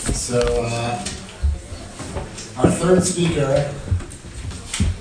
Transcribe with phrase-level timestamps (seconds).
[0.00, 1.04] So, uh,
[2.56, 3.72] our third speaker,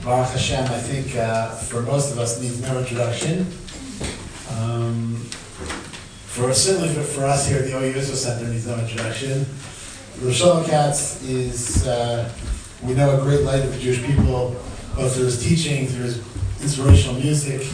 [0.04, 3.47] Baruch Hashem, I think uh, for most of us needs no introduction.
[4.51, 5.15] Um,
[6.27, 9.45] for certainly for, for us here at the OU Israel Center needs no introduction.
[10.20, 12.29] Roshon Katz is, uh,
[12.84, 14.55] we know, a great light of the Jewish people,
[14.95, 16.18] both through his teaching, through his
[16.61, 17.66] inspirational music,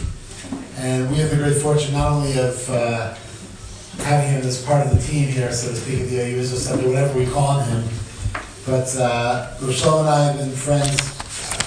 [0.77, 3.15] and we have the great fortune not only of uh,
[4.05, 6.59] having him as part of the team here, so to speak, at the OU Israel
[6.61, 7.83] Center, whatever we call him,
[8.63, 11.57] but uh, Rochelle and I have been friends uh,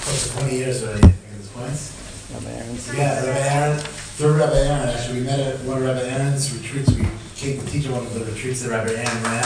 [0.00, 2.96] close to 20 years already, I think, at this point.
[2.96, 6.88] Yeah, Rabbi Aaron, through Rabbi Aaron, actually, we met at one of Rabbi Aaron's retreats.
[6.92, 9.44] We came to teach at one of the retreats that Rabbi Aaron ran.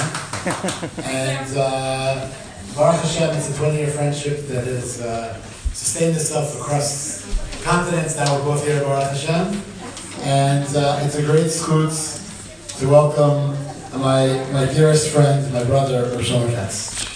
[1.03, 2.31] and uh,
[2.77, 5.35] Baruch Hashem, it's a 20 year friendship that has uh,
[5.73, 7.27] sustained itself across
[7.65, 8.17] continents.
[8.17, 9.63] Now we're both here at Baruch Hashem.
[10.23, 11.91] And uh, it's a great scoot
[12.79, 13.57] to welcome
[13.99, 17.07] my, my dearest friend, my brother, Roshon Katz.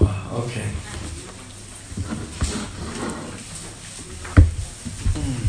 [0.00, 0.66] Wow, okay.
[5.14, 5.44] Hmm.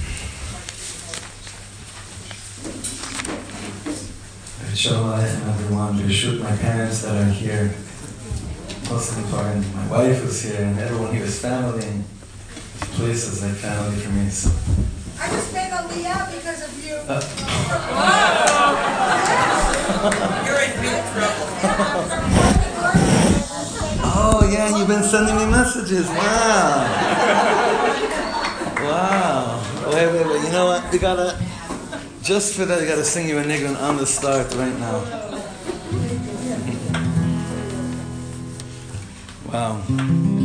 [4.75, 7.73] Shalom Aleichem everyone, Bereshut, my parents that are here,
[9.17, 12.03] important, my wife who's here, and everyone here is family,
[12.91, 14.49] and this place is like family for me, so.
[15.19, 16.95] I just made a Leah because of you.
[17.07, 17.21] Uh.
[20.45, 21.47] You're in big trouble.
[24.13, 26.87] Oh yeah, you've been sending me messages, wow.
[28.81, 29.91] Wow.
[29.93, 31.37] Wait, wait, wait, you know what, we gotta,
[32.23, 35.03] just for that, I gotta sing you a niggun on the start right now.
[39.51, 40.40] Wow.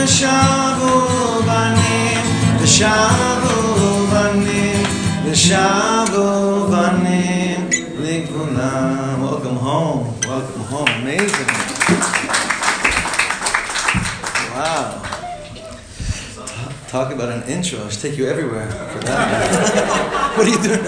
[0.00, 2.20] אוי בשבו בנים,
[2.62, 4.82] בשבו בנים,
[5.26, 7.68] בשבו בנים
[7.98, 9.22] לגבולם.
[9.22, 11.50] Welcome home, welcome home, amazing.
[14.54, 15.02] Wow.
[16.88, 17.78] Talk about an intro.
[17.84, 20.32] I should take you everywhere for that.
[20.36, 20.84] what are you doing?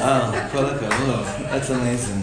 [0.00, 1.24] Wow, kol hakavod.
[1.50, 2.22] that's amazing.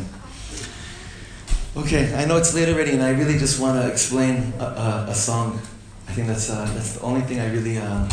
[1.77, 5.07] Okay, I know it's late already, and I really just want to explain a, a,
[5.09, 5.59] a song.
[6.07, 7.79] I think that's uh, that's the only thing I really.
[7.79, 8.09] Uh,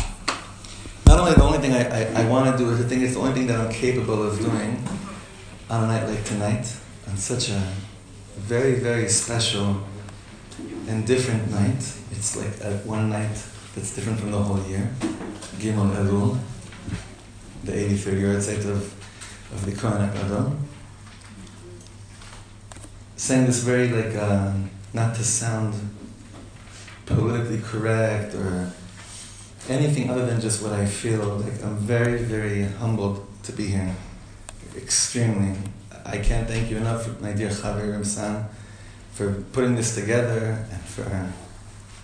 [1.06, 3.14] not only the only thing I, I, I want to do, is I think it's
[3.14, 4.82] the only thing that I'm capable of doing
[5.70, 7.72] on a night like tonight, on such a
[8.34, 9.80] very, very special
[10.88, 11.78] and different night.
[12.10, 13.40] It's like a, one night
[13.76, 14.90] that's different from the whole year.
[15.60, 16.36] Gimel Elul,
[17.62, 20.58] the 83rd year of, of the Kohen HaGadol.
[23.22, 25.74] Saying this very like, um, not to sound
[27.06, 28.72] politically correct or
[29.68, 31.36] anything other than just what I feel.
[31.36, 33.94] Like I'm very, very humbled to be here.
[34.76, 35.56] Extremely.
[36.04, 38.48] I can't thank you enough, my dear Chaver Rimsan,
[39.12, 41.32] for putting this together and for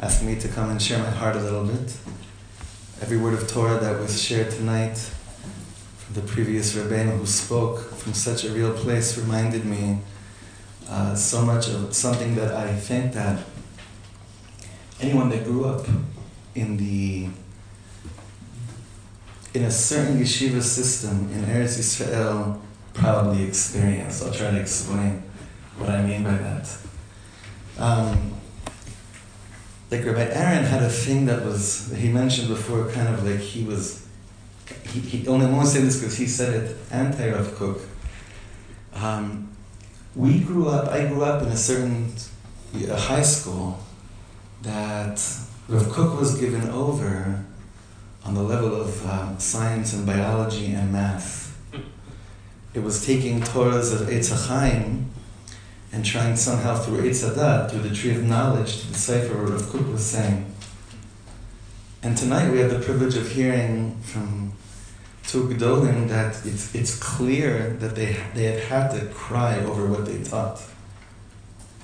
[0.01, 1.97] asking me to come and share my heart a little bit.
[3.03, 4.99] Every word of Torah that was shared tonight
[5.99, 9.99] from the previous Rebbeinu who spoke from such a real place reminded me
[10.89, 13.45] uh, so much of something that I think that
[15.01, 15.87] anyone that grew up
[16.55, 17.29] in the
[19.55, 22.61] in a certain yeshiva system in Eretz Israel
[22.95, 24.25] probably experienced.
[24.25, 25.23] I'll try to explain
[25.77, 26.77] what I mean by that.
[27.79, 28.35] Um,
[29.91, 33.65] like Rabbi Aaron had a thing that was he mentioned before, kind of like he
[33.65, 34.07] was.
[34.85, 37.81] He, he only won't say this because he said it anti Rav Kook.
[38.95, 39.48] Um,
[40.19, 40.89] we grew up.
[40.89, 42.13] I grew up in a certain
[42.75, 43.79] a high school
[44.63, 45.23] that
[45.69, 47.45] Rav Kook was given over
[48.25, 51.57] on the level of um, science and biology and math.
[52.75, 54.91] It was taking Torahs of Eitz
[55.93, 59.87] and trying somehow through Eitz through the tree of knowledge, to decipher what Rav Kook
[59.93, 60.53] was saying.
[62.03, 64.53] And tonight we have the privilege of hearing from
[65.29, 70.07] two Gedolim that it's, it's clear that they, they have had to cry over what
[70.07, 70.63] they taught.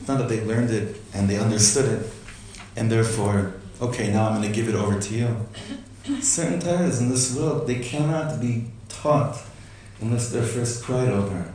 [0.01, 2.11] It's not that they learned it and they understood it,
[2.75, 3.53] and therefore,
[3.83, 5.37] okay, now I'm going to give it over to you.
[6.21, 9.37] Certain Torahs in this world, they cannot be taught
[10.01, 11.53] unless they're first cried over.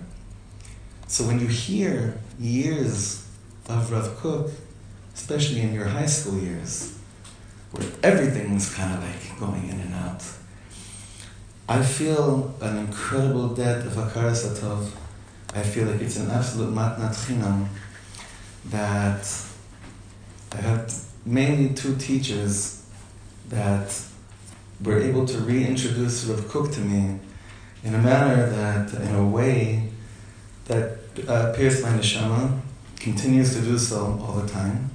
[1.08, 3.28] So when you hear years
[3.68, 4.52] of Rav Kook,
[5.16, 6.98] especially in your high school years,
[7.72, 10.24] where everything was kind of like going in and out,
[11.70, 14.90] I feel an incredible debt of Hakaras Hatov.
[15.54, 17.68] I feel like it's an absolute matnat chinam
[18.72, 19.32] that
[20.52, 20.92] I had
[21.28, 22.84] mainly two teachers
[23.50, 23.96] that
[24.84, 27.20] were able to reintroduce Rav Kook to me
[27.84, 29.92] in a manner that, in a way
[30.66, 32.60] that uh, pierced my neshama,
[32.96, 34.90] continues to do so all the time.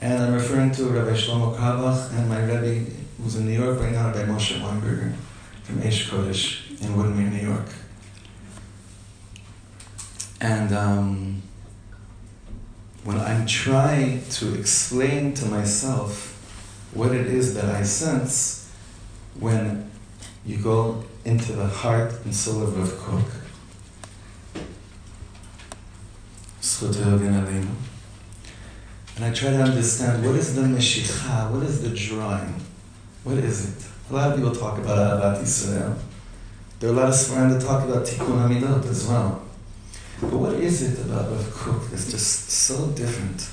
[0.00, 2.90] And I'm referring to Rabbi Shlomo Carlebach and my Rebbe,
[3.22, 5.14] who's in New York right now, Rabbi Moshe Weinberger
[5.68, 7.68] from Aish Kodesh in Woodmere, New York.
[10.40, 11.42] And um,
[13.04, 16.34] when I'm trying to explain to myself
[16.94, 18.72] what it is that I sense
[19.38, 19.90] when
[20.46, 23.30] you go into the heart and soul of Rav Kook,
[29.16, 32.54] and I try to understand what is the meshicha, what is the drawing,
[33.24, 33.97] what is it?
[34.10, 35.92] A lot of people talk about uh, Ahavat Yisrael.
[35.92, 35.94] Uh,
[36.80, 39.42] there are a lot of Sfarim that talk about Tikkun Hamidot as well.
[40.22, 43.50] But what is it about Rav Kook that's just so different?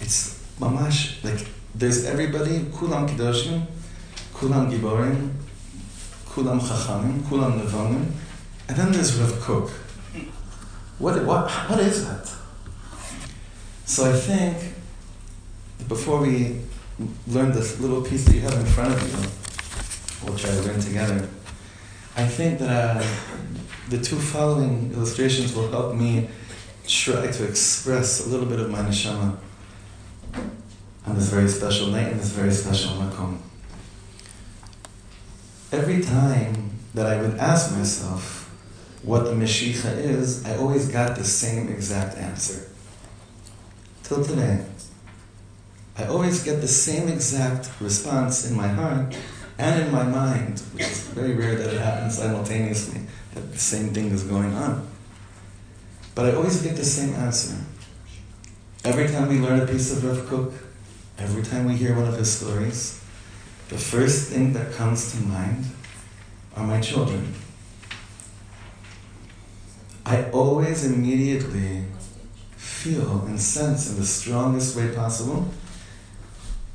[0.00, 3.66] It's mamash, like, there's everybody, kulam kiddushim,
[4.32, 5.32] kulam giborim,
[6.26, 8.06] kulam chachamim, kulam nevonim,
[8.68, 9.70] and then there's Rav Kook.
[11.00, 12.30] What, what, what is that?
[13.84, 14.74] So I think
[15.88, 16.60] before we
[17.26, 19.30] learn this little piece that you have in front of you,
[20.22, 21.28] we'll try to learn together.
[22.16, 23.06] I think that uh,
[23.88, 26.28] the two following illustrations will help me
[26.86, 29.36] try to express a little bit of my neshama
[31.06, 33.38] on this very special night in this very special makom.
[35.70, 38.50] Every time that I would ask myself
[39.02, 42.68] what the Meshicha is, I always got the same exact answer
[44.02, 44.64] till today.
[45.96, 49.16] I always get the same exact response in my heart
[49.58, 53.00] and in my mind, which is very rare that it happens simultaneously,
[53.34, 54.88] that the same thing is going on.
[56.14, 57.56] But I always get the same answer.
[58.84, 60.52] Every time we learn a piece of Rav Kook,
[61.18, 63.02] every time we hear one of his stories,
[63.68, 65.64] the first thing that comes to mind
[66.56, 67.34] are my children.
[70.06, 71.84] I always immediately
[72.56, 75.48] feel and sense in the strongest way possible,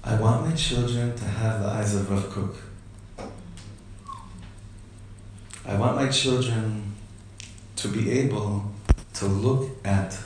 [0.03, 2.72] I want my children to have the eyes of Rav Kook.
[5.65, 6.93] I want my children
[7.77, 8.69] to be able
[9.13, 10.17] to look at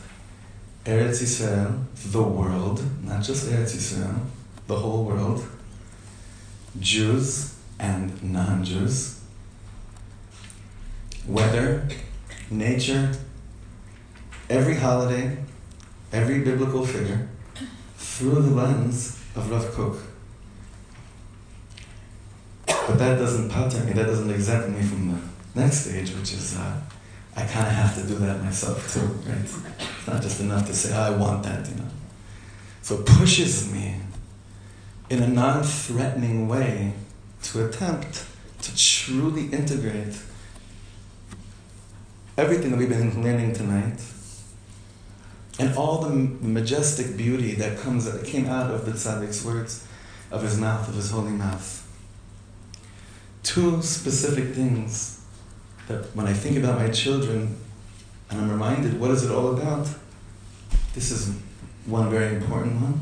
[0.83, 4.19] Eretz Yisrael, the world, not just Eretz Yisrael,
[4.65, 5.45] the whole world,
[6.79, 9.21] Jews and non-Jews,
[11.27, 11.87] weather,
[12.49, 13.11] nature,
[14.49, 15.37] every holiday,
[16.11, 17.29] every biblical figure
[17.97, 20.06] through the lens of Rav Kook.
[22.87, 25.21] But that doesn't pattern me, that doesn't exempt me from
[25.53, 26.79] the next stage, which is uh,
[27.35, 29.41] I kind of have to do that myself too, right?
[29.41, 31.89] It's not just enough to say, oh, I want that, you know.
[32.81, 33.95] So it pushes me
[35.09, 36.93] in a non threatening way
[37.43, 38.25] to attempt
[38.61, 40.19] to truly integrate
[42.37, 44.01] everything that we've been learning tonight
[45.59, 49.87] and all the majestic beauty that comes that came out of the tzaddik's words,
[50.31, 51.86] of his mouth, of his holy mouth.
[53.47, 55.21] Two specific things
[55.87, 57.55] that when I think about my children,
[58.29, 59.87] and I'm reminded, what is it all about?
[60.93, 61.33] This is
[61.85, 62.99] one very important one.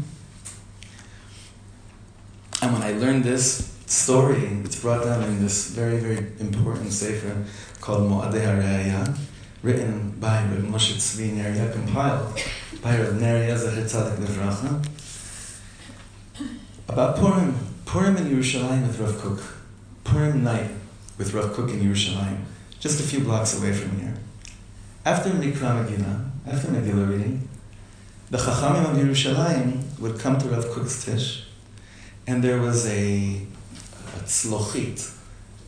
[2.61, 7.43] And when I learned this story, it's brought down in this very, very important sefer
[7.81, 9.17] called Mo'adei HaRe'aya,
[9.63, 12.39] written by Reb Moshe Tzvi Neria, compiled
[12.83, 14.71] by Reb Neria Zecher Tzadik Livracha,
[16.87, 19.41] about Purim, Purim in Yerushalayim with Rav Kook,
[20.05, 20.69] Purim night
[21.17, 22.37] with Rav Kook in Yerushalayim,
[22.79, 24.13] just a few blocks away from here.
[25.03, 27.49] After Mikra Megillah, after Megillah reading,
[28.29, 31.45] the Chachamim of Yerushalayim would come to Rav Kook's tish,
[32.27, 33.41] and there was a,
[34.15, 35.11] a tzlochit.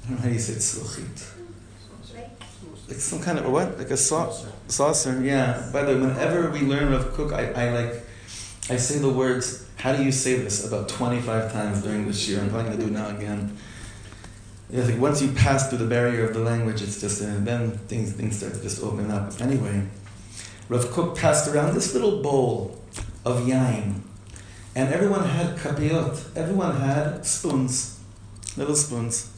[0.06, 1.34] I don't know how you say tzlochit.
[2.88, 3.78] like some kind of a what?
[3.78, 4.52] Like a saucer.
[4.68, 5.68] Saucer, yeah.
[5.74, 8.04] By the way, whenever we learn Rav Kook, I, I like,
[8.70, 10.66] I say the words, how do you say this?
[10.66, 12.40] About 25 times during this year.
[12.40, 13.58] I'm probably going to do it now again.
[14.70, 17.72] It's like once you pass through the barrier of the language, it's just, uh, then
[17.72, 19.40] things, things start to just open up.
[19.40, 19.88] Anyway,
[20.68, 22.82] Rav Kook passed around this little bowl
[23.26, 24.02] of yain.
[24.76, 26.36] And everyone had kapiyot.
[26.36, 28.00] Everyone had spoons,
[28.58, 29.32] little spoons.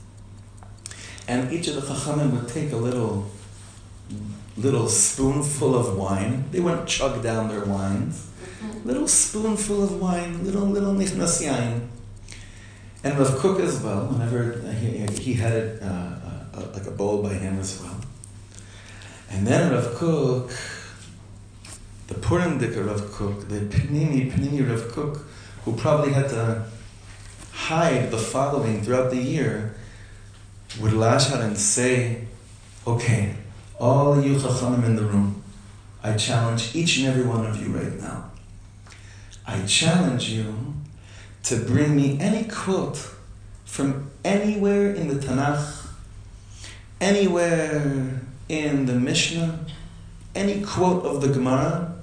[1.27, 3.29] And each of the chachamim would take a little,
[4.57, 6.45] little spoonful of wine.
[6.51, 8.27] They wouldn't chug down their wines.
[8.83, 11.87] Little spoonful of wine, little little nichnas yain.
[13.03, 15.85] And Rav Kook as well, whenever he, he had it, uh,
[16.53, 17.95] uh, like a bowl by him as well.
[19.29, 20.51] And then Rav Kook,
[22.07, 25.25] the Purim Dika Rav Kook, the Pnimi, Pnimi Rav Kook,
[25.63, 26.65] who probably had to
[27.53, 29.75] hide the following throughout the year,
[30.81, 32.25] would lash out and say,
[32.85, 33.35] okay,
[33.79, 35.41] all you chachamim in the room,
[36.03, 38.31] I challenge each and every one of you right now.
[39.47, 40.68] I challenge you
[41.43, 42.97] to bring me any quote
[43.65, 45.87] from anywhere in the Tanakh,
[46.99, 49.59] anywhere in the Mishnah,
[50.35, 51.95] any quote of the Gemara,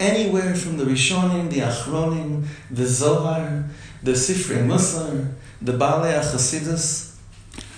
[0.00, 3.64] anywhere from the Rishonim, the Achronim, the Zohar,
[4.02, 7.16] the Sifrei Musar, the Balei Chasidus.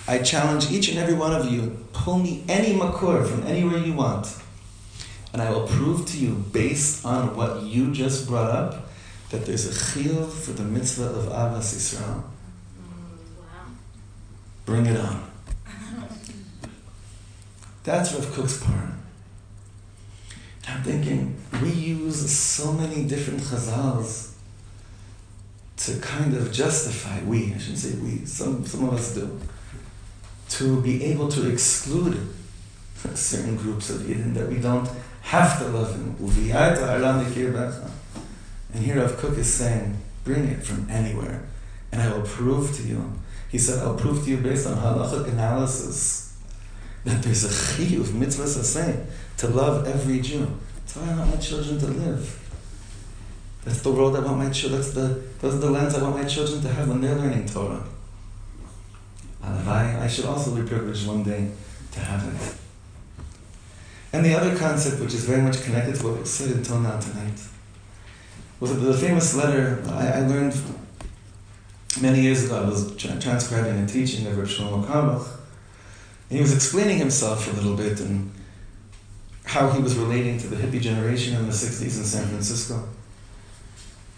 [0.08, 3.92] I challenge each and every one of you, pull me any makor from anywhere you
[3.92, 4.28] want,
[5.32, 8.85] and I will prove to you, based on what you just brought up,
[9.30, 12.22] that there's a chiyuv for the mitzvah of Ahavas Yisrael.
[14.64, 15.30] Bring it on.
[17.84, 18.90] That's Rav Kook's part.
[20.68, 24.32] I'm thinking, we use so many different chazals
[25.76, 29.38] to kind of justify, we, I shouldn't say we, some, some of us do,
[30.48, 32.28] to be able to exclude
[33.14, 34.88] certain groups of Yidden that we don't
[35.22, 36.16] have to love them.
[38.76, 41.48] And here Rav Kook is saying, bring it from anywhere,
[41.90, 43.10] and I will prove to you.
[43.48, 46.36] He said, I'll prove to you based on halachic analysis
[47.04, 49.06] that there's a chiyuv mitzvah saying
[49.38, 50.46] to love every Jew.
[50.76, 52.42] That's why I want my children to live.
[53.64, 54.82] That's the world I want my children.
[54.82, 57.46] That's the those are the lens I want my children to have when they're learning
[57.46, 57.82] Torah.
[59.42, 61.50] I, I should also be privileged one day
[61.92, 62.56] to have it.
[64.12, 67.00] And the other concept, which is very much connected to what was said until now
[67.00, 67.40] tonight,
[68.60, 70.54] was the famous letter I, I learned
[72.00, 72.62] many years ago.
[72.62, 75.28] I was tra- transcribing a teaching of Rav Shlomo Carlebach,
[76.30, 78.32] and he was explaining himself a little bit and
[79.44, 82.88] how he was relating to the hippie generation in the 60s in San Francisco.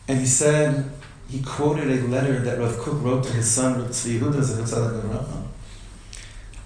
[0.09, 0.91] And he said,
[1.29, 5.45] he quoted a letter that Rav Kook wrote to his son, Rav Tzvi Yehuda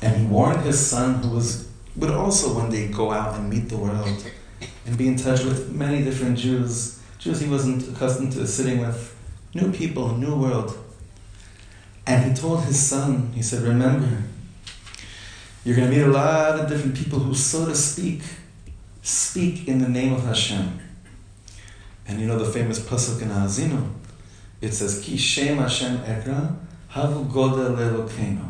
[0.01, 3.69] And he warned his son, who was would also one day go out and meet
[3.69, 4.25] the world
[4.87, 9.17] and be in touch with many different Jews Jews he wasn't accustomed to sitting with,
[9.55, 10.77] new people, new world.
[12.05, 14.25] And he told his son, he said, Remember,
[15.65, 18.23] you're going to meet a lot of different people who, so to speak,
[19.03, 20.81] speak in the name of Hashem.
[22.09, 23.89] And you know the famous pasuk in Ha'azinu?
[24.61, 26.57] It says, Ki Shem Hashem Ekra,
[26.91, 28.49] Havu Godel Elokeinu.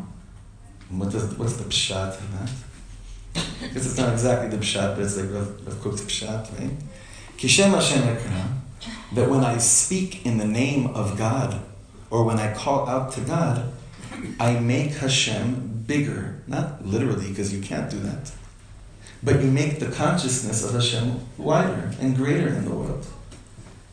[0.89, 2.49] What's the pshat in that?
[3.61, 6.71] Because it's not exactly the pshat, but it's like Rav, Rav Kook's pshat, right?
[7.37, 8.62] Ki Shem Hashem Ekra,
[9.13, 11.61] that when I speak in the name of God,
[12.09, 13.71] or when I call out to God,
[14.39, 16.41] I make Hashem bigger.
[16.47, 18.31] Not literally, because you can't do that.
[19.23, 23.07] But you make the consciousness of Hashem wider and greater in the world.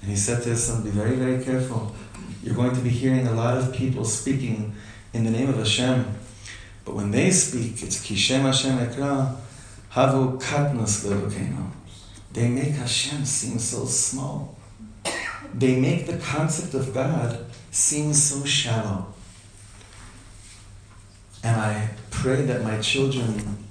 [0.02, 1.94] And he said to his son, Be very, very careful.
[2.42, 4.74] You're going to be hearing a lot of people speaking
[5.12, 6.06] in the name of Hashem.
[6.84, 9.36] But when they speak, it's Kishem Hashem Ekra,
[9.92, 11.70] Havu Lelokenu.
[12.32, 14.56] They make Hashem seem so small
[15.54, 19.06] they make the concept of God seem so shallow.
[21.42, 23.64] And I pray that my children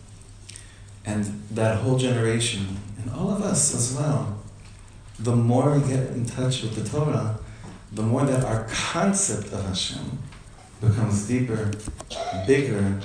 [1.06, 4.40] and that whole generation, and all of us as well,
[5.20, 7.40] the more we get in touch with the Torah,
[7.92, 10.20] the more that our concept of Hashem
[10.82, 11.72] becomes deeper,
[12.48, 13.00] bigger,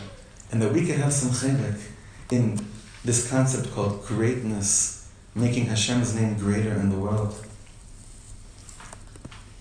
[0.52, 1.81] and that we can have some chedek
[2.31, 2.64] in
[3.04, 7.47] this concept called greatness, making Hashem's name greater in the world.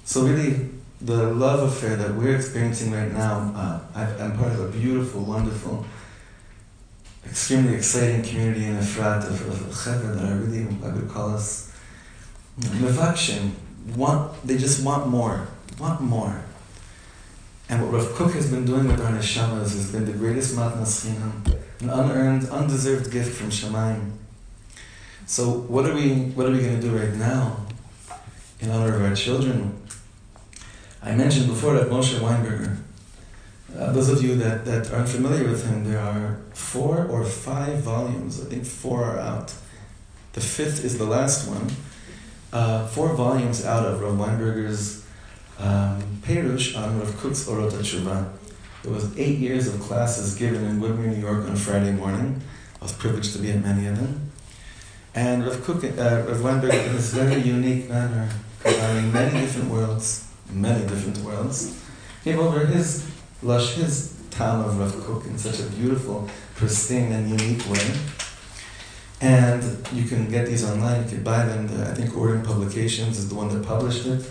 [0.05, 0.69] So really,
[1.01, 5.21] the love affair that we're experiencing right now, uh, I, am part of a beautiful,
[5.21, 5.85] wonderful,
[7.25, 11.73] extremely exciting community in Efrat of, of Chevra that I really, I would call us
[12.59, 13.51] Mevakshim.
[13.95, 15.47] Want, they just want more,
[15.79, 16.43] want more.
[17.69, 21.05] And what Rav Kook has been doing with our neshamas has been the greatest matnas
[21.05, 24.11] chinam an unearned, undeserved gift from Shemaim.
[25.25, 27.57] So what are we what are we going to do right now
[28.59, 29.82] in honor of our children?
[31.05, 32.77] I mentioned before that Moshe Weinberger.
[33.77, 37.79] Uh, those of you that, that aren't familiar with him, there are four or five
[37.79, 38.39] volumes.
[38.39, 39.53] I think four are out.
[40.31, 41.69] The fifth is the last one.
[42.53, 45.05] Uh, four volumes out of Rav Weinberger's
[45.59, 47.71] um, Perush on Rav Kook's Orot.
[48.83, 52.41] There was eight years of classes given in Woodmere, New York on a Friday morning.
[52.79, 54.31] I was privileged to be at many of them.
[55.15, 58.29] And Rav Kook, uh, Rav Weinberg, in this very unique manner,
[58.61, 61.81] combining many different worlds, many different worlds,
[62.23, 63.09] gave over his
[63.41, 67.91] lush, his town of Rav Kook in such a beautiful, pristine, and unique way.
[69.21, 71.67] And you can get these online, you can buy them.
[71.67, 74.29] The, I think Orion Publications is the one that published it.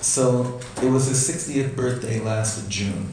[0.00, 3.12] So it was his 60th birthday last June.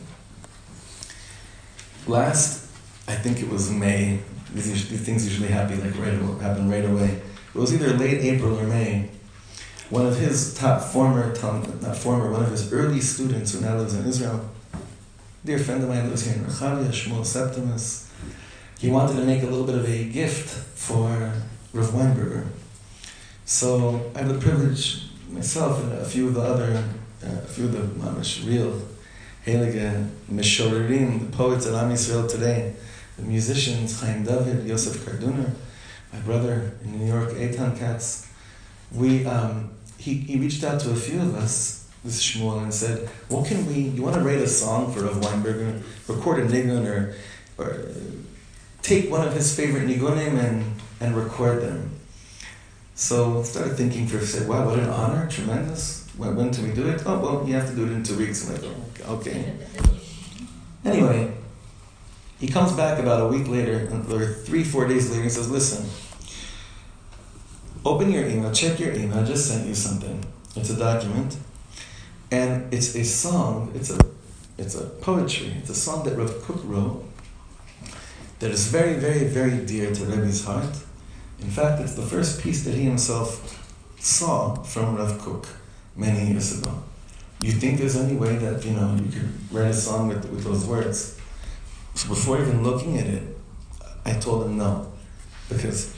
[2.05, 2.69] Last,
[3.07, 4.19] I think it was May.
[4.53, 7.21] These, these things usually happen like right happen right away.
[7.53, 9.09] It was either late April or May.
[9.89, 11.27] One of his top former,
[11.81, 14.49] not former, one of his early students who now lives in Israel,
[15.45, 18.11] dear friend of mine lives here in Rechavia, Shmuel Septimus.
[18.79, 21.31] He wanted to make a little bit of a gift for
[21.71, 22.47] Rav Weinberger.
[23.45, 26.83] So I had the privilege myself and a few of the other,
[27.25, 28.81] uh, a few of the mamish real
[29.45, 32.73] Heilige Mishorerim, the poets at Am Yisrael today,
[33.15, 35.53] the musicians, Chaim David, Yosef Karduner,
[36.11, 38.27] my brother in New York, Eitan Katz,
[38.91, 43.07] we, um, he, he reached out to a few of us, this Shmuel, and said,
[43.29, 46.85] what can we, you want to write a song for Rav Weinberger, record a nigun
[46.85, 47.15] or,
[47.57, 47.87] or
[48.81, 51.91] take one of his favorite nigunim and, and record them.
[52.95, 56.07] So I started thinking for, say, wow, what an honor, tremendous.
[56.17, 57.03] When, when can we do it?
[57.05, 58.49] Oh, well, you have to do it in two weeks.
[58.49, 58.75] I thought,
[59.05, 59.53] oh, okay.
[60.85, 61.33] Anyway,
[62.39, 65.85] he comes back about a week later, or three, four days later, and says, listen,
[67.85, 70.23] open your email, check your email, I just sent you something.
[70.55, 71.37] It's a document.
[72.31, 73.99] And it's a song, it's a,
[74.57, 77.05] it's a poetry, it's a song that Rav Kook wrote
[78.39, 80.75] that is very, very, very dear to Rebbe's heart.
[81.39, 83.63] In fact, it's the first piece that he himself
[83.99, 85.47] saw from Rav Kook
[85.95, 86.83] many years ago.
[87.41, 90.43] You think there's any way that, you know, you could write a song with, with
[90.43, 91.19] those words?
[91.93, 93.23] So before even looking at it,
[94.05, 94.91] I told him no.
[95.49, 95.95] Because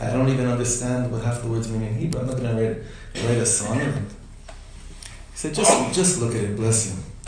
[0.00, 2.20] I don't even understand what half the words mean in Hebrew.
[2.20, 2.76] I'm not going to write,
[3.24, 3.78] write a song.
[3.78, 7.24] He said, just, just look at it, bless you.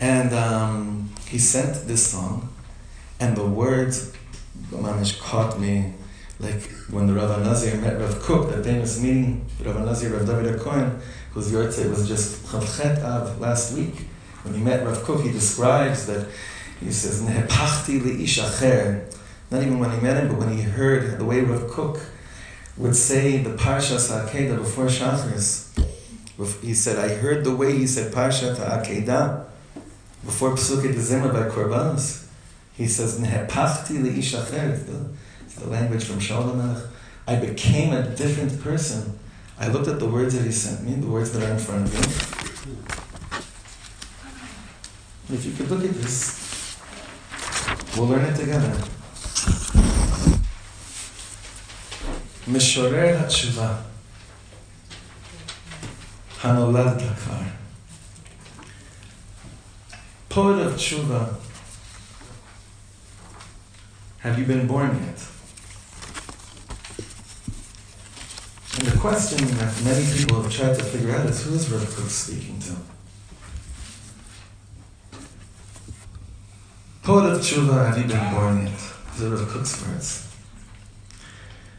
[0.00, 2.52] And um, he sent this song,
[3.20, 4.12] and the words,
[4.70, 5.94] Mamish, caught me
[6.40, 10.60] like when the Rav Nazir met Rav Kook, that famous meeting, Rav Nazir, Rav David
[10.60, 11.00] Cohen,
[11.32, 13.94] whose Yortzei was just Chavchet Av last week.
[14.42, 16.28] When he met Rav Kook, he describes that,
[16.80, 18.26] he says, Nehepachti.
[19.54, 22.00] Not even when he met him, but when he heard the way Rav Kook
[22.76, 25.70] would say the Parsha Sa'akedah before Shachris.
[26.60, 29.44] He said, I heard the way he said Parsha Ta'akedah
[30.24, 32.26] before Psuke Zimmer by Korbanos.
[32.72, 35.14] He says, Nehepachti acher.
[35.44, 36.76] It's the language from Shalom
[37.28, 39.16] I became a different person.
[39.56, 41.86] I looked at the words that he sent me, the words that are in front
[41.86, 42.00] of me.
[45.32, 46.76] If you could look at this,
[47.96, 48.84] we'll learn it together.
[52.47, 53.75] משורר התשובה,
[56.43, 57.41] הנולד כבר.
[60.29, 61.35] Poet of tshuva,
[64.19, 65.19] have you been born yet?
[68.77, 71.81] And the question that many people have tried to figure out is who is Rav
[71.95, 72.75] Kook speaking to?
[77.01, 78.79] Poet of tshuva, have you been born yet?
[79.13, 80.27] These are Rav Kook's words.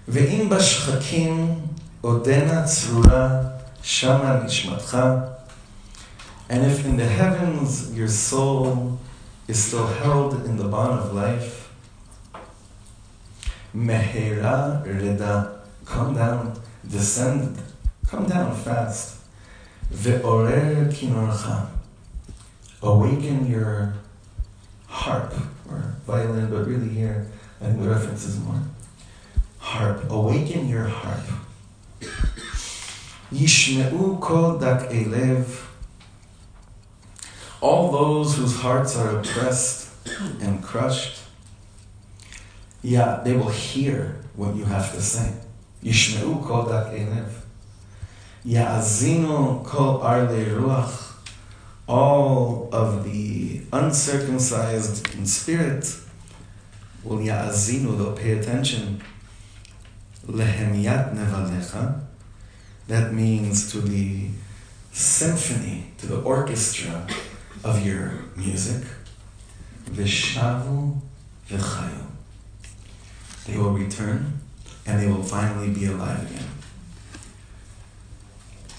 [0.08, 1.60] ואם בשחקים
[2.00, 3.42] עודנה צרורה
[3.82, 4.98] שמה נשמתך,
[6.50, 8.98] and if in the heavens your soul
[9.46, 11.70] is still held in the bond of life,
[13.74, 17.56] mehera reda, come down, descend,
[18.10, 19.18] come down fast.
[19.92, 21.68] Ve'orer kinorcha,
[22.82, 23.94] awaken your
[24.88, 25.32] harp,
[25.68, 27.26] or violin, but really here,
[27.60, 28.60] I think the reference is more
[29.75, 30.09] harp.
[30.09, 31.25] Awaken your harp.
[33.31, 35.45] Yishme'u kol dak elev.
[37.61, 39.89] All those whose hearts are oppressed
[40.41, 41.23] and crushed,
[42.81, 45.33] yeah, they will hear what you have to say.
[45.83, 47.29] Yishme'u kol dak elev.
[48.45, 51.13] Ya'azinu kol arle ruach.
[51.87, 55.85] All of the uncircumcised in spirit
[57.03, 59.01] will ya'azinu, they'll pay attention.
[60.27, 62.01] Lehemiyat nevalecha.
[62.87, 64.29] That means to the
[64.91, 67.07] symphony, to the orchestra
[67.63, 68.83] of your music.
[69.89, 70.99] Vishavu
[71.49, 72.05] v'chayu.
[73.45, 74.39] They will return
[74.85, 76.49] and they will finally be alive again.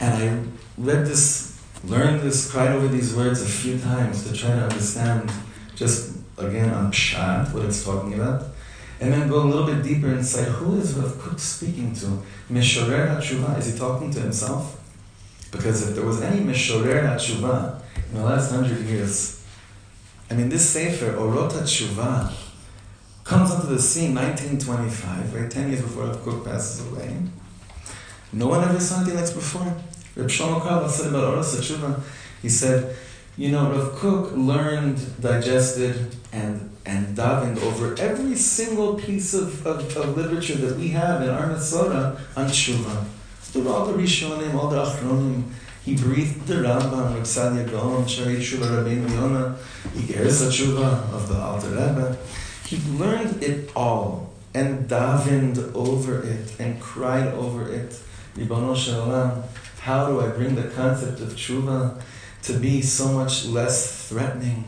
[0.01, 0.45] And I
[0.79, 5.31] read this, learned this, cried over these words a few times to try to understand
[5.75, 8.45] just again on Pshat, what it's talking about.
[9.01, 12.23] And then go a little bit deeper and say, Who is Rav Kook speaking to?
[12.51, 13.59] Mishorer HaTshuva.
[13.59, 14.81] Is he talking to himself?
[15.51, 17.81] Because if there was any Mishorer HaTshuva
[18.11, 19.45] in the last hundred years,
[20.31, 22.33] I mean, this Sefer, Orot HaTshuva,
[23.23, 25.51] comes onto the scene 1925, right?
[25.51, 27.17] 10 years before Rav Kook passes away.
[28.33, 29.77] No one ever saw anything like this before.
[30.17, 32.01] Reb Shlomo Carlebach said about Orot HaTshuva,
[32.41, 32.97] he said,
[33.37, 39.97] you know, Rav Kook learned, digested, and and davened over every single piece of, of,
[39.97, 43.05] of, literature that we have in our Masorah on Tshuva.
[43.41, 45.45] Through all the Rishonim, all the Achronim,
[45.85, 49.57] he breathed the Rambam, Reb Sadia Gaon, Sha'arei Tshuva Rabbeinu Yonah,
[49.95, 52.17] Igeres Tshuva of the Alter Rebbe.
[52.67, 58.01] He learned it all and davened over it and cried over it.
[58.37, 59.43] Ribono Shalom,
[59.81, 62.01] how do I bring the concept of Tshuva
[62.43, 64.65] to be so much less threatening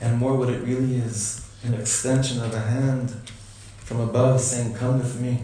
[0.00, 1.41] and more what it really is?
[1.64, 3.10] An extension of a hand
[3.78, 5.42] from above saying, Come with me.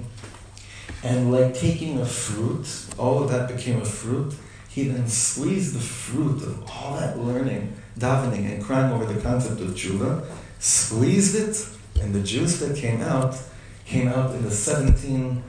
[1.03, 2.67] And like taking a fruit,
[2.99, 4.35] all of that became a fruit.
[4.69, 9.61] He then squeezed the fruit of all that learning, davening, and crying over the concept
[9.61, 10.25] of tshuva,
[10.59, 13.37] squeezed it, and the juice that came out
[13.85, 15.43] came out in the 17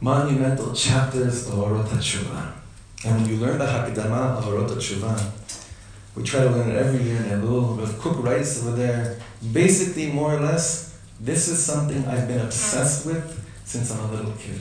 [0.00, 2.52] monumental chapters of Orot HaTshuva.
[3.04, 5.30] And when you learn the Hakdama of Orot HaTshuva,
[6.14, 7.76] we try to learn it every year in Elul.
[7.76, 9.18] With Kook writes over there,
[9.52, 13.24] basically, more or less, this is something I've been obsessed with
[13.64, 14.60] since I'm a little kid.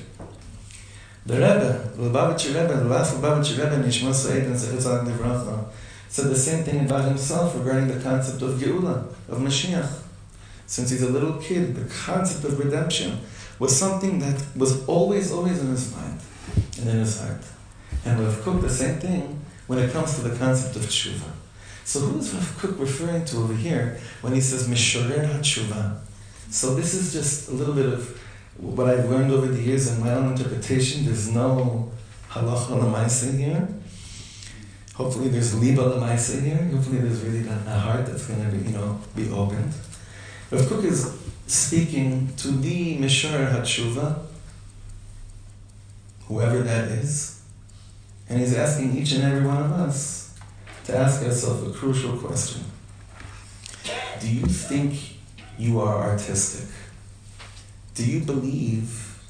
[1.26, 5.66] The Rebbe, the Lubavitcher Rebbe, the last Lubavitcher Rebbe, Nishma Sa'id and Nevracha,
[6.08, 10.04] said the same thing about himself regarding the concept of Geula, of Mashiach.
[10.66, 13.20] Since he's a little kid, the concept of redemption
[13.60, 16.20] was something that was always, always in his mind
[16.80, 17.42] and in his heart.
[18.06, 21.30] And with Kook, the same thing when it comes to the concept of tshuva.
[21.90, 25.98] So who is Rav Kook referring to over here when he says Mishorer HaTshuva?
[26.52, 28.16] So this is just a little bit of
[28.58, 31.04] what I've learned over the years in my own interpretation.
[31.06, 31.92] There's no
[32.30, 33.68] halacha lemaisa here.
[34.94, 36.64] Hopefully there's liba lemaisa here.
[36.72, 39.74] Hopefully there's really a heart that's going to be, you know, be opened.
[40.52, 44.28] Rav Kook is speaking to the Mishorer HaTshuva,
[46.28, 47.42] whoever that is,
[48.30, 50.29] and he's asking each and every one of us
[50.90, 52.64] to ask yourself a crucial question.
[54.20, 55.18] Do you think
[55.58, 56.68] you are artistic?
[57.94, 59.22] Do you believe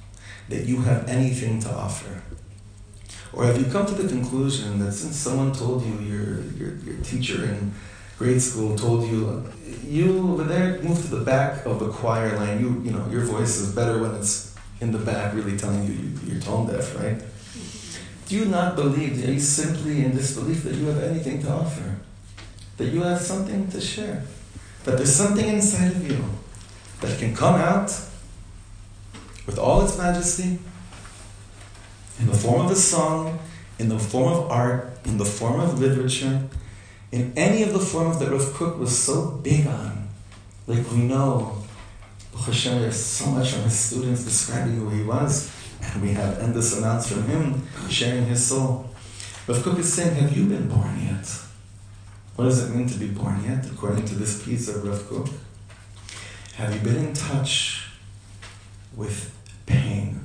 [0.48, 2.22] that you have anything to offer?
[3.34, 7.04] Or have you come to the conclusion that since someone told you, your, your, your
[7.04, 7.74] teacher in
[8.18, 9.44] grade school told you,
[9.86, 13.22] you over there, move to the back of the choir line, you, you know, your
[13.22, 16.96] voice is better when it's in the back really telling you, you you're tone deaf,
[17.00, 17.22] right?
[18.30, 21.96] Do you not believe, are you simply in disbelief that you have anything to offer?
[22.78, 24.24] That you have something to share?
[24.84, 26.24] That there's something inside of you
[27.02, 27.88] that can come out
[29.48, 30.60] with all its majesty
[32.20, 33.40] in the form of a song,
[33.80, 36.48] in the form of art, in the form of literature,
[37.12, 40.08] in any of the forms that Rav Kook was so big on.
[40.68, 41.64] Like we know,
[42.46, 45.52] Hashem, there's so much from his students describing who he was.
[45.82, 48.90] And we have endless amounts from him sharing his soul.
[49.48, 51.28] Rav Kook is saying, Have you been born yet?
[52.36, 55.28] What does it mean to be born yet, according to this piece of Rav Kook?
[56.56, 57.90] Have you been in touch
[58.96, 60.24] with pain?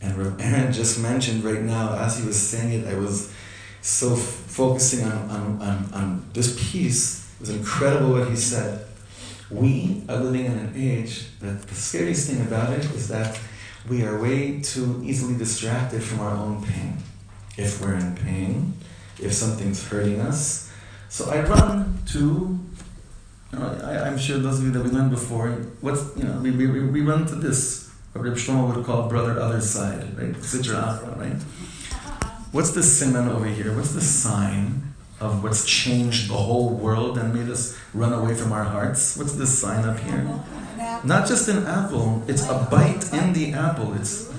[0.00, 3.32] And Rav Aaron just mentioned right now, as he was saying it, I was
[3.80, 7.30] so f- focusing on, on, on, on this piece.
[7.34, 8.86] It was incredible what he said.
[9.50, 13.38] We are living in an age that the scariest thing about it is that
[13.88, 16.98] we are way too easily distracted from our own pain.
[17.56, 18.74] If we're in pain,
[19.20, 20.70] if something's hurting us.
[21.08, 22.18] So I run to,
[23.52, 26.38] you know, I, am sure those of you that we learned before, what's, you know,
[26.40, 30.34] we, we, we run to this, what Reb Shlomo would call brother other side, right?
[30.34, 31.40] Sitra right?
[32.52, 33.74] What's the simon over here?
[33.74, 38.52] What's the sign of what's changed the whole world and made us run away from
[38.52, 39.16] our hearts?
[39.16, 40.28] What's this sign up here?
[41.04, 43.94] Not just an apple, it's a bite in the apple.
[43.94, 44.32] It's,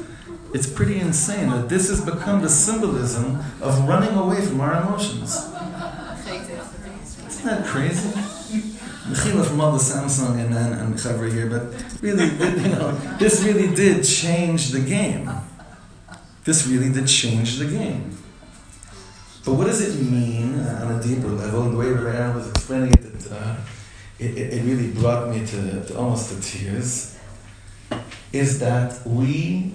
[0.54, 5.36] it's pretty insane that this has become the symbolism of running away from our emotions.
[7.28, 8.10] Isn't that crazy?
[9.08, 12.26] Mechila from all the Samsung and and, and Chaver here, but really,
[12.62, 15.32] you know, this really did change the game.
[16.44, 18.18] This really did change the game.
[19.46, 21.64] But what does it mean on a deeper level?
[21.64, 23.56] And the way Rabbi was explaining it, it, uh,
[24.20, 27.18] it, it really brought me to, to almost to tears.
[28.34, 29.72] Is that we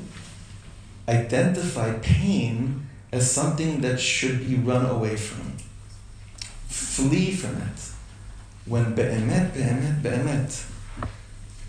[1.09, 5.57] identify pain as something that should be run away from,
[6.69, 7.91] flee from it.
[8.65, 10.67] When be'emet, be'emet, be'emet,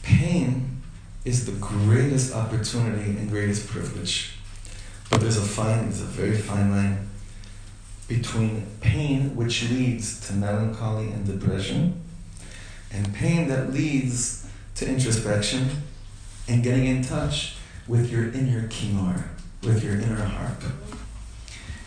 [0.04, 0.82] pain
[1.26, 4.36] is the greatest opportunity and greatest privilege.
[5.10, 7.10] But there's a fine, there's a very fine line
[8.08, 12.03] between pain which leads to melancholy and depression,
[12.94, 15.70] and pain that leads to introspection
[16.48, 19.24] and getting in touch with your inner kinor,
[19.64, 20.64] with your inner harp.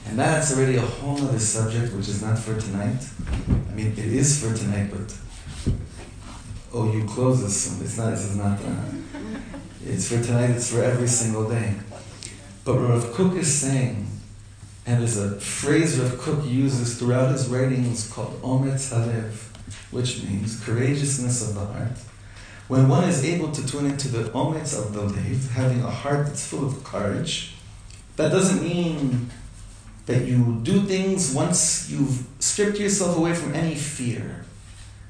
[0.06, 3.04] And that's already a whole other subject which is not for tonight.
[3.48, 5.16] I mean, it is for tonight, but
[6.72, 7.80] oh, you close this.
[7.80, 9.20] It's not, this is not, uh,
[9.84, 11.74] it's for tonight, it's for every single day.
[12.64, 14.06] But Rav Kook is saying,
[14.86, 19.55] and there's a phrase Rav Kook uses throughout his writings called Ometz Halev,
[19.90, 21.98] which means courageousness of the heart.
[22.68, 26.26] When one is able to tune into the Ometz of the Lev, having a heart
[26.26, 27.54] that's full of courage,
[28.16, 29.30] that doesn't mean
[30.06, 34.44] that you do things once you've stripped yourself away from any fear.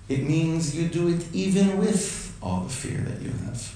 [0.08, 3.74] It means you do it even with all the fear that you have.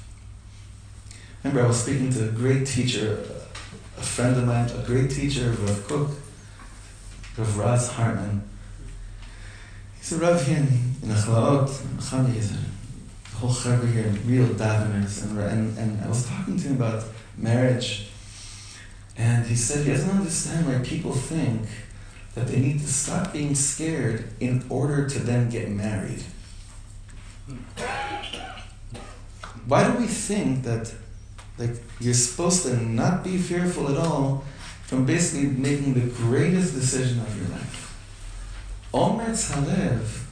[1.43, 3.25] Remember, I was speaking to a great teacher,
[3.97, 6.11] a friend of mine, a great teacher, of Rav Kook,
[7.38, 8.43] Rav Raz Hartman.
[10.11, 10.66] He's a Rav here in
[11.09, 11.68] Nachlaot,
[11.99, 15.23] Chami, he's a whole chaver here, real daveners.
[15.23, 17.05] And, and, and I was talking to him about
[17.37, 18.09] marriage.
[19.16, 21.62] And he said he doesn't understand why people think
[22.35, 26.25] that they need to stop being scared in order to then get married.
[29.68, 30.92] Why do we think that
[31.57, 34.42] like you're supposed to not be fearful at all
[34.83, 37.89] from basically making the greatest decision of your life?
[38.92, 40.24] Ometz Halev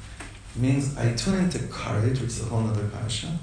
[0.57, 3.39] means I tune into courage, which is a whole other passion.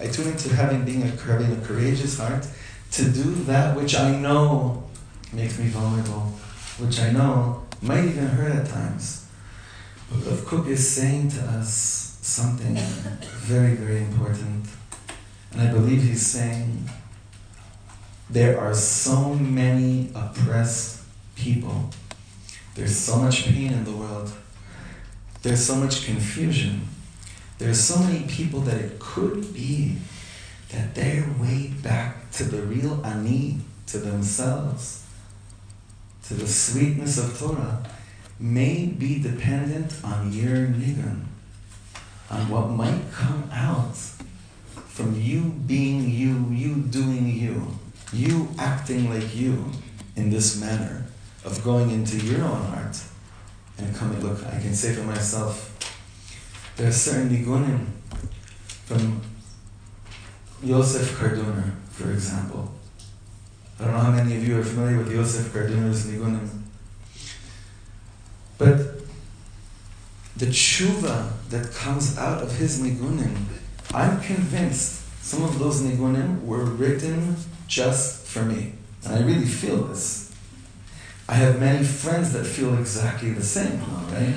[0.00, 2.46] I tune into having being a having a courageous heart
[2.92, 4.84] to do that which I know
[5.32, 6.32] makes me vulnerable,
[6.78, 9.26] which I know might even hurt at times.
[10.10, 14.66] But Rav Kook is saying to us something very, very important.
[15.52, 16.88] And I believe he's saying
[18.30, 21.02] there are so many oppressed
[21.34, 21.90] people.
[22.74, 24.32] There's so much pain in the world.
[25.46, 26.88] There's so much confusion.
[27.58, 29.96] There's so many people that it could be
[30.70, 35.06] that their way back to the real ani, to themselves,
[36.24, 37.84] to the sweetness of Torah,
[38.40, 41.26] may be dependent on your nigun,
[42.28, 47.68] on what might come out from you being you, you doing you,
[48.12, 49.70] you acting like you
[50.16, 51.06] in this manner
[51.44, 53.00] of going into your own heart
[53.78, 54.20] and coming.
[54.20, 55.72] Look, I can say for myself,
[56.76, 57.86] there are certain nigunim
[58.84, 59.20] from
[60.62, 62.72] Yosef Karduner, for example.
[63.78, 66.48] I don't know how many of you are familiar with Yosef Karduner's nigunim.
[68.58, 68.78] But
[70.36, 73.36] the tshuva that comes out of his nigunim,
[73.92, 77.36] I'm convinced some of those nigunim were written
[77.66, 78.72] just for me.
[79.04, 80.25] And I really feel this.
[81.28, 83.80] I have many friends that feel exactly the same,
[84.12, 84.34] right?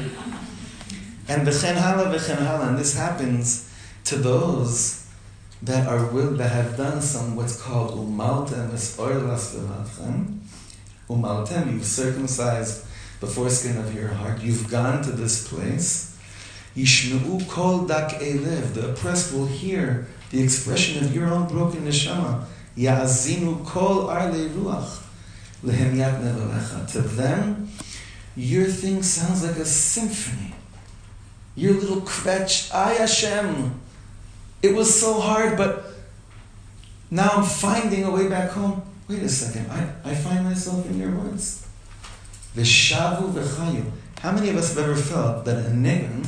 [1.28, 3.72] And v'chen hala, v'chen hala, and this happens
[4.06, 5.06] to those
[5.62, 10.40] that are will that have done some what's called umaltem es v'matchem.
[11.08, 12.86] Umaltem, you've circumcised
[13.20, 14.42] the foreskin of your heart.
[14.42, 16.18] You've gone to this place.
[16.76, 18.74] Yishmeu kol dak elev.
[18.74, 22.46] The oppressed will hear the expression of your own broken neshama.
[22.76, 25.04] Ya'azinu kol arle ruach.
[25.62, 27.70] To them,
[28.36, 30.54] your thing sounds like a symphony.
[31.56, 33.80] Your little kvetch, ay Hashem.
[34.62, 35.94] It was so hard, but
[37.12, 38.82] now I'm finding a way back home.
[39.08, 41.68] Wait a second, I, I find myself in your words.
[42.56, 43.92] Veshavu v'chayu.
[44.20, 46.26] How many of us have ever felt that a nigun,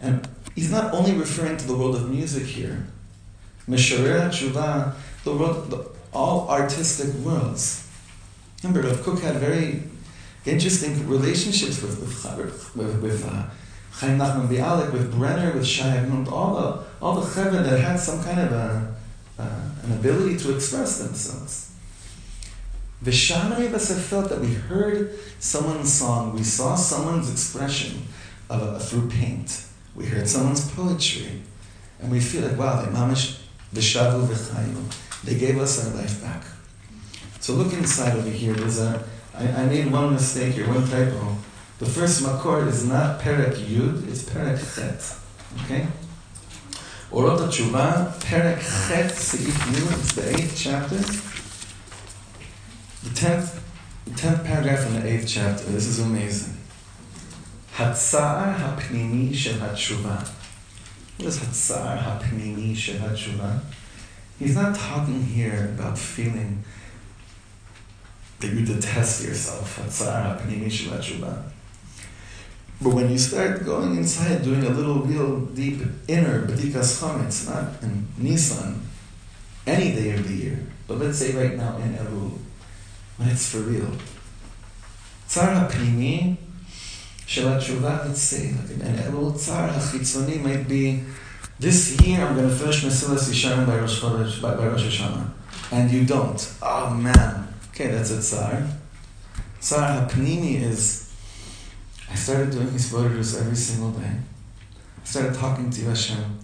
[0.00, 2.86] and he's not only referring to the world of music here,
[3.68, 7.89] Mesharer Tshuva, the world, the, all artistic worlds.
[8.62, 9.82] Remember, Rav Kook had very
[10.44, 13.44] interesting relationships with with with, with uh,
[13.92, 18.22] Chaim Nachman Bialik, with Brenner, with Shai all the all the chevra that had some
[18.22, 18.94] kind of a,
[19.38, 21.72] uh, an ability to express themselves.
[23.02, 23.12] The
[23.48, 28.02] many of us have felt that we heard someone's song, we saw someone's expression
[28.50, 29.64] uh, through paint.
[29.94, 31.40] we heard someone's poetry,
[32.00, 33.40] and we feel like, wow, they mamish
[33.74, 35.24] v'shavu v'chayu.
[35.24, 36.44] They gave us our life back.
[37.40, 38.52] So look inside over here.
[38.52, 39.02] There's a,
[39.34, 41.36] I, I made one mistake here, one typo.
[41.78, 45.16] The first makor is not Perek Yud, it's Perek Chet.
[45.64, 45.86] Okay?
[47.10, 50.98] Orot HaTshuva, Perek Chet, Seif Yud, it's the eighth chapter.
[53.08, 53.64] The tenth,
[54.04, 55.64] the tenth paragraph in the eighth chapter.
[55.64, 56.58] This is amazing.
[57.74, 60.28] Hatzar hapnimi shel hatshuva.
[61.16, 63.60] What is hatzar hapnimi shel hatshuva?
[64.38, 66.62] He's not talking here about feeling
[68.40, 69.76] that you detest yourself.
[69.76, 70.40] That's uh,
[72.80, 77.82] But when you start going inside, doing a little real deep inner b'dikas chametz, not
[77.82, 78.80] in Nissan,
[79.66, 82.38] any day of the year, but let's say right now in Elul,
[83.18, 83.92] when it's for real.
[85.28, 86.36] Tzar ha'pnimi
[87.26, 91.04] shel ha'tshuva, let's say, like in Elul, tzar ha'chitzoni might be,
[91.60, 95.30] this year I'm going to finish Mesilas Yisharim by Rosh Hashanah.
[95.72, 96.54] And you don't.
[96.62, 97.46] Oh man,
[97.80, 98.62] Okay, that's a tzar.
[99.58, 101.14] Tzar hapnimi is
[102.10, 104.16] I started doing hisbodedus every single day.
[105.00, 106.40] I started talking to Hashem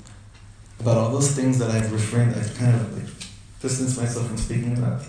[0.81, 3.13] about all those things that I've refrained, I've kind of like
[3.61, 5.03] distanced myself from speaking about.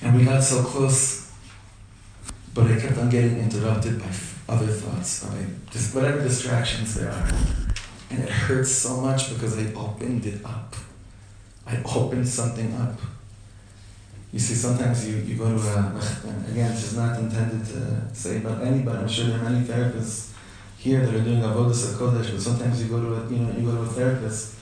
[0.00, 1.30] And we got so close,
[2.54, 4.08] but I kept on getting interrupted by
[4.48, 7.28] other thoughts, by just whatever distractions there are.
[8.08, 10.74] And it hurts so much because I opened it up.
[11.66, 12.98] I opened something up.
[14.32, 15.92] You see, sometimes you, you go to a,
[16.50, 18.98] again, this is not intended to say about anybody.
[18.98, 20.32] I'm sure there are many therapists
[20.78, 23.64] here that are doing avodas kodesh, but sometimes you go to a, you know, you
[23.70, 24.56] go to a therapist,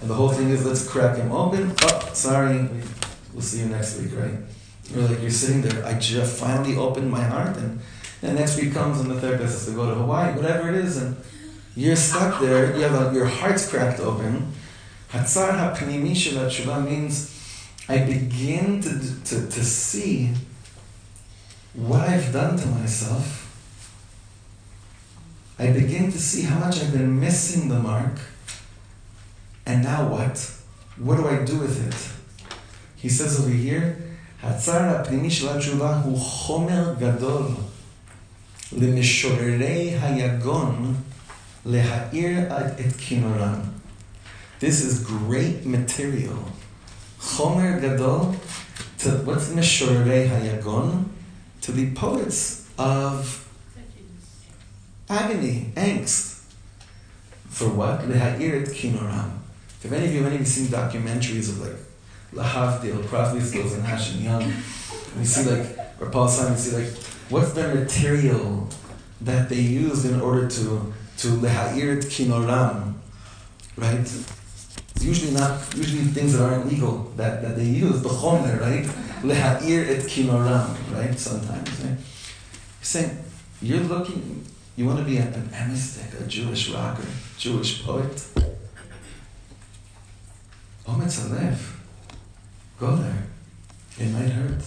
[0.00, 1.74] and the whole thing is let's crack him open.
[1.82, 2.68] Oh, sorry,
[3.32, 4.34] we'll see you next week, right?
[4.92, 5.84] You're like you're sitting there.
[5.84, 7.80] I just finally opened my heart, and
[8.20, 10.96] then next week comes, and the therapist has to go to Hawaii, whatever it is,
[10.96, 11.16] and
[11.76, 12.74] you're stuck there.
[12.74, 14.52] You have a, your heart's cracked open.
[15.12, 16.00] Hatzar hapnimi
[16.84, 17.39] means
[17.89, 20.31] I begin to, to, to see
[21.73, 23.43] what I've done to myself.
[25.59, 28.19] I begin to see how much I've been missing the mark.
[29.65, 30.51] And now what?
[30.97, 32.55] What do I do with it?
[32.95, 33.97] He says over here,
[34.43, 37.47] הצער הפנימי של התשובה הוא חומר גדול
[38.71, 40.95] למשוררי היגון
[41.65, 42.39] להאיר
[42.79, 43.59] את כינורם.
[44.59, 46.51] This is great material
[47.20, 48.34] Chomer Gadol,
[48.98, 51.04] to what's Meshorei Hayagon?
[51.62, 53.46] To the poets of
[55.08, 56.44] agony, angst.
[57.48, 58.00] For what?
[58.00, 59.38] Leha'irit Kinoram.
[59.82, 61.76] If any of you, any of you seen documentaries of like
[62.32, 64.42] Lahavdil, Prophet Skills, and Hashem Young,
[65.18, 65.66] you see like,
[66.00, 66.92] or Paul Simon, see like,
[67.28, 68.68] what's the material
[69.20, 72.94] that they used in order to to leha'irit kinoram,
[73.76, 74.08] right?
[75.00, 78.84] It's usually not usually things that aren't legal that, that they use, the chomer, right?
[79.22, 81.18] Leha'ir et kinoram, right?
[81.18, 81.96] Sometimes, right?
[82.80, 83.24] He's saying,
[83.62, 84.44] you're looking,
[84.76, 87.06] you want to be an, an emistic, a Jewish rocker,
[87.38, 88.12] Jewish poet.
[90.86, 91.58] Ometz Alev.
[92.78, 93.22] Go there.
[93.98, 94.62] It might hurt.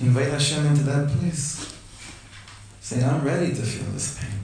[0.00, 1.76] Invite Hashem into that place.
[2.80, 4.39] Say, I'm ready to feel this pain.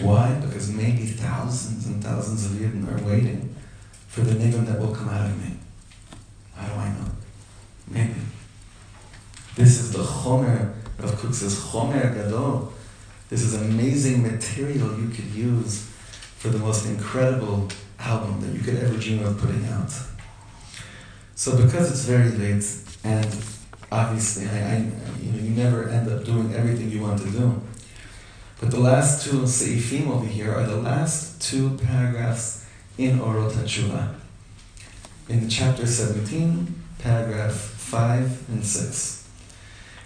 [0.00, 0.34] Why?
[0.34, 3.54] Because maybe thousands and thousands of Yidden are waiting
[4.08, 5.56] for the niggun that will come out of me.
[6.54, 7.10] How do I know?
[7.88, 8.20] Maybe.
[9.56, 12.72] This is the chomer of says chomer gadol.
[13.28, 15.88] This is amazing material you could use
[16.36, 19.92] for the most incredible album that you could ever dream of putting out.
[21.34, 22.64] So because it's very late,
[23.04, 23.44] and
[23.90, 24.76] obviously I, I
[25.20, 27.60] you, know, you never end up doing everything you want to do,
[28.60, 32.66] but the last two seifim over here are the last two paragraphs
[32.98, 34.14] in Orot HaTshuva.
[35.30, 39.28] In chapter 17, paragraph 5 and 6.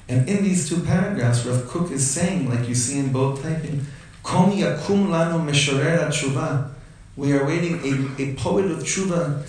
[0.08, 3.86] And in these two paragraphs, Rav Kook is saying, like you see in bold typing,
[4.22, 6.70] Kom yakum lanu meshorer tshuva.
[7.16, 9.46] We are waiting, a, a poet of tshuva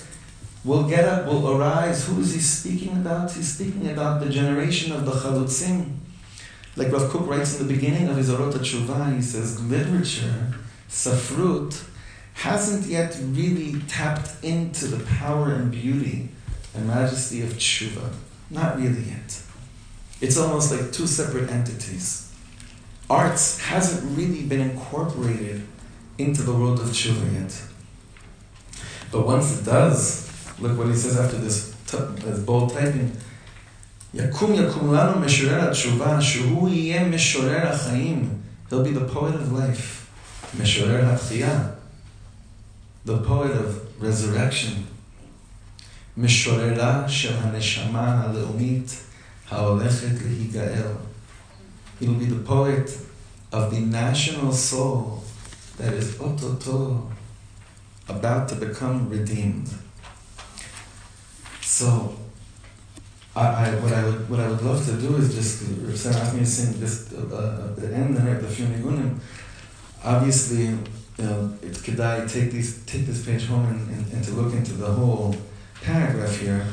[0.64, 2.08] will get up, will arise.
[2.08, 3.32] Who is he speaking about?
[3.32, 5.98] He's speaking about the generation of the chalutzim,
[6.76, 10.54] like Rav Kook writes in the beginning of his Orot Tshuva, he says, literature,
[10.90, 11.84] Safrut,
[12.34, 16.30] hasn't yet really tapped into the power and beauty
[16.74, 18.12] and majesty of Tshuva.
[18.50, 19.42] Not really yet.
[20.22, 22.34] It's almost like two separate entities.
[23.10, 25.66] Arts hasn't really been incorporated
[26.18, 27.62] into the world of Tshuva yet.
[29.12, 33.16] But once it does, look what he says after this, t- this bold typing.
[34.15, 38.29] יקום יקום לנו משורר התשובה, שהוא יהיה משורר החיים.
[38.71, 40.01] He'll be the poet of life.
[40.63, 41.69] משורר התחייה.
[43.07, 44.75] The poet of resurrection.
[46.17, 48.97] משוררה של הנשמה הלאומית
[49.51, 50.87] ההולכת להיגאל.
[52.01, 52.91] He'll be the poet
[53.53, 55.23] of the national soul
[55.79, 57.11] that is ototo,
[58.09, 59.69] about to become redeemed.
[61.63, 62.15] So,
[63.36, 66.34] I, I, what I would what I would love to do is just Rav asked
[66.34, 69.20] me to sing this uh, at the end of the few nigunim.
[70.04, 74.32] Obviously, you know, it's kedai take these take this page home and, and, and to
[74.32, 75.36] look into the whole
[75.82, 76.66] paragraph here.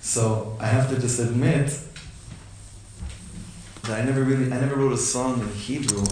[0.00, 1.78] So I have to just admit
[3.82, 6.04] that I never really I never wrote a song in Hebrew,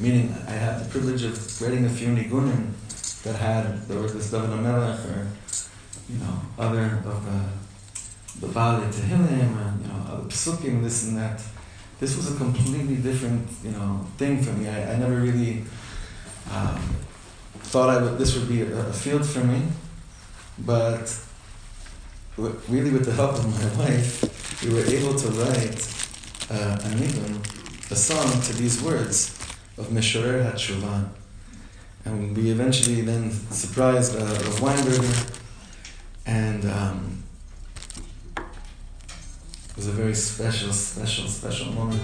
[0.00, 2.72] meaning I had the privilege of writing a few nigunim
[3.22, 5.26] that had there was this David Amelech or
[6.10, 7.63] you know other of the
[8.40, 11.42] the Bali Tehillim and you know other psukim, this and that.
[12.00, 14.68] This was a completely different you know thing for me.
[14.68, 15.64] I, I never really
[16.52, 16.96] um,
[17.70, 19.62] thought I would this would be a, a field for me,
[20.58, 21.16] but
[22.68, 25.80] really with the help of my wife, we were able to write
[26.50, 29.38] uh, a nigun, a song to these words
[29.78, 31.08] of Meshorer HaTshuva.
[32.04, 34.26] And we eventually then surprised uh,
[34.60, 35.40] Weinberger,
[36.26, 37.23] and um,
[39.74, 42.00] it was a very special, special, special moment.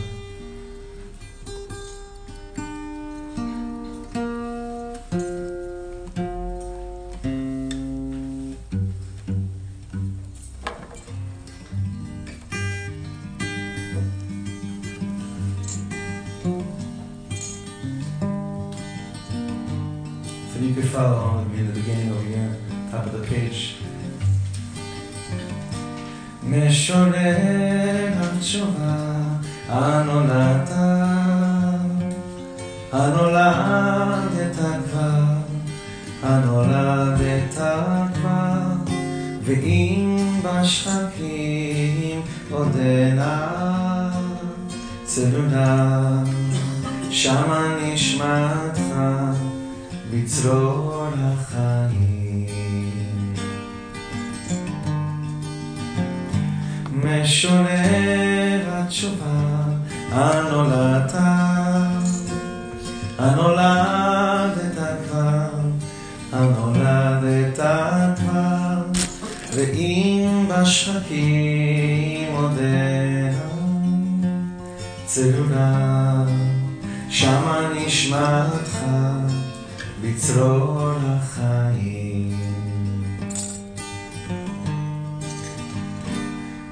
[20.53, 21.40] So you could follow
[26.91, 29.39] それがそば
[29.69, 30.50] あの中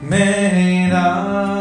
[0.08, 1.57] many.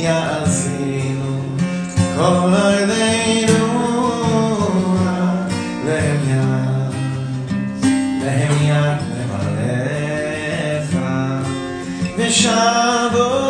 [0.00, 1.40] יאזינו
[2.16, 3.66] כל עינינו
[5.86, 6.94] להם יד,
[8.24, 10.90] להם יד למלאך
[12.18, 13.49] ושבו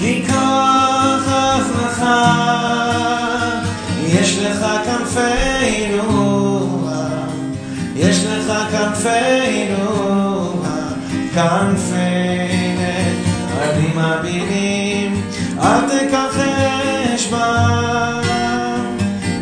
[0.00, 2.04] כי ככה לך,
[4.06, 7.08] יש לך כנפי נורה,
[7.96, 10.88] יש לך כנפי נורה,
[11.34, 15.22] כנפי נערים אבירים,
[15.58, 18.26] אל תכחש בם.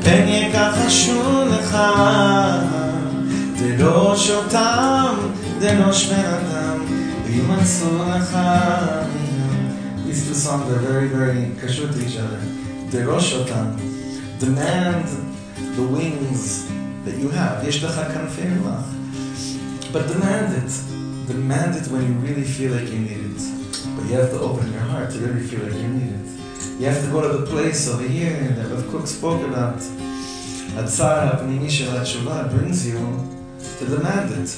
[0.05, 1.79] פן יכחשו לך,
[3.59, 5.15] דרוש אותם,
[5.59, 6.79] דרוש בן
[7.27, 8.39] וימצאו לך.
[10.45, 12.41] songs are very, very kashur to each other.
[12.93, 13.69] The roshotan
[14.39, 15.09] demand
[15.77, 16.69] the wings
[17.07, 17.65] that you have.
[17.65, 18.21] Yeshtacha.
[19.91, 20.73] But demand it.
[21.33, 23.41] Demand it when you really feel like you need it.
[23.97, 26.27] But you have to open your heart to really feel like you need it.
[26.79, 29.79] You have to go to the place over here that Rav Kook spoke about.
[30.77, 31.87] Atzara pnimisha
[32.27, 33.01] la brings you
[33.79, 34.51] to demand it.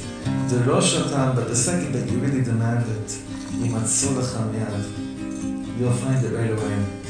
[0.51, 0.99] The Rosh
[1.39, 3.09] but the second that you really demand it,
[3.61, 5.06] you lecha miyad.
[5.79, 7.07] You'll find it right away.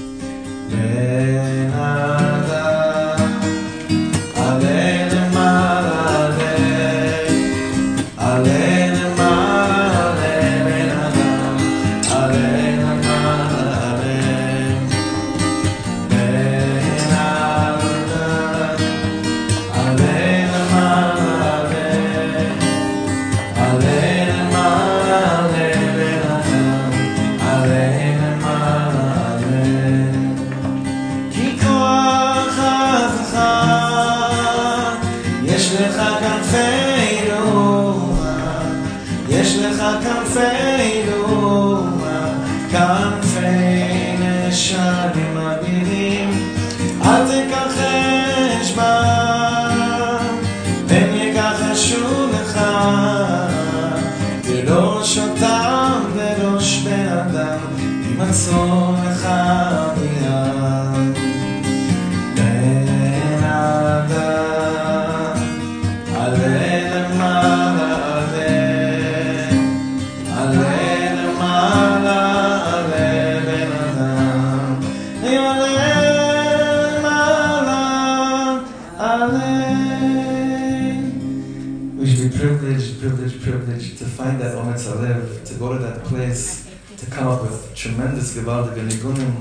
[88.37, 89.34] Tremendous gewaltige nigunim,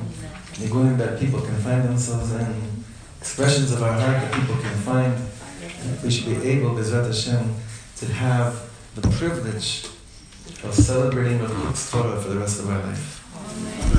[0.58, 2.84] nigunim that people can find themselves in,
[3.20, 5.14] expressions of our heart that people can find.
[6.04, 7.56] We should be able, Bezrat Hashem,
[7.98, 9.86] to have the privilege
[10.64, 13.95] of celebrating Kook's Torah for the rest of our life.